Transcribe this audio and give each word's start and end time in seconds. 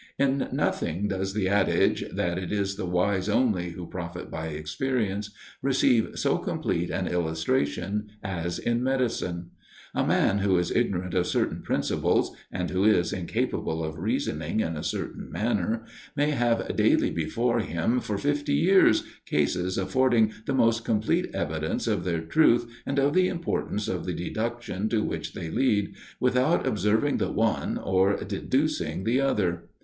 In 0.17 0.49
nothing 0.51 1.09
does 1.09 1.35
the 1.35 1.47
adage, 1.47 2.03
that 2.11 2.39
it 2.39 2.51
is 2.51 2.75
the 2.75 2.87
wise 2.87 3.29
only 3.29 3.73
who 3.73 3.85
profit 3.85 4.31
by 4.31 4.47
experience, 4.47 5.29
receive 5.61 6.17
so 6.17 6.39
complete 6.39 6.89
an 6.89 7.05
illustration 7.07 8.09
as 8.23 8.57
in 8.57 8.81
medicine. 8.81 9.51
A 9.93 10.03
man 10.03 10.39
who 10.39 10.57
is 10.57 10.71
ignorant 10.75 11.13
of 11.13 11.27
certain 11.27 11.61
principles, 11.61 12.31
and 12.51 12.71
who 12.71 12.83
is 12.83 13.13
incapable 13.13 13.83
of 13.83 13.99
reasoning 13.99 14.59
in 14.59 14.75
a 14.75 14.81
certain 14.81 15.31
manner, 15.31 15.85
may 16.15 16.31
have 16.31 16.75
daily 16.75 17.11
before 17.11 17.59
him 17.59 17.99
for 17.99 18.17
fifty 18.17 18.55
years 18.55 19.03
cases 19.27 19.77
affording 19.77 20.33
the 20.47 20.55
most 20.55 20.83
complete 20.83 21.29
evidence 21.35 21.85
of 21.85 22.05
their 22.05 22.21
truth, 22.21 22.65
and 22.87 22.97
of 22.97 23.13
the 23.13 23.27
importance 23.27 23.87
of 23.87 24.07
the 24.07 24.13
deduction 24.15 24.89
to 24.89 25.03
which 25.03 25.33
they 25.33 25.51
lead, 25.51 25.93
without 26.19 26.65
observing 26.65 27.17
the 27.17 27.31
one, 27.31 27.77
or 27.77 28.15
deducing 28.23 29.03
the 29.03 29.21
other. 29.21 29.65